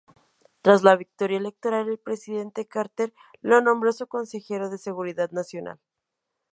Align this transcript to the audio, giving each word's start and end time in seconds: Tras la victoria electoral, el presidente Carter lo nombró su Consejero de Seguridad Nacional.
Tras 0.63 0.81
la 0.81 0.95
victoria 0.95 1.37
electoral, 1.37 1.87
el 1.87 1.99
presidente 1.99 2.65
Carter 2.67 3.13
lo 3.41 3.61
nombró 3.61 3.93
su 3.93 4.07
Consejero 4.07 4.71
de 4.71 4.79
Seguridad 4.79 5.29
Nacional. 5.29 5.79